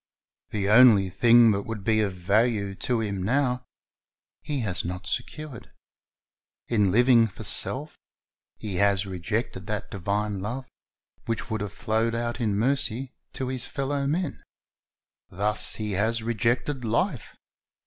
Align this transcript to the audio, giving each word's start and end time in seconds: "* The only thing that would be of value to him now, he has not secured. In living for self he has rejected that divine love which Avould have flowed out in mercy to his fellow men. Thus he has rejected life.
"* 0.27 0.39
The 0.49 0.67
only 0.67 1.11
thing 1.11 1.51
that 1.51 1.61
would 1.61 1.83
be 1.83 1.99
of 2.01 2.15
value 2.15 2.73
to 2.73 3.01
him 3.01 3.21
now, 3.21 3.65
he 4.41 4.61
has 4.61 4.83
not 4.83 5.05
secured. 5.05 5.71
In 6.67 6.89
living 6.89 7.27
for 7.27 7.43
self 7.43 7.99
he 8.57 8.77
has 8.77 9.05
rejected 9.05 9.67
that 9.67 9.91
divine 9.91 10.39
love 10.41 10.65
which 11.27 11.43
Avould 11.43 11.61
have 11.61 11.71
flowed 11.73 12.15
out 12.15 12.41
in 12.41 12.55
mercy 12.57 13.13
to 13.33 13.49
his 13.49 13.65
fellow 13.67 14.07
men. 14.07 14.41
Thus 15.29 15.75
he 15.75 15.91
has 15.91 16.23
rejected 16.23 16.83
life. 16.83 17.37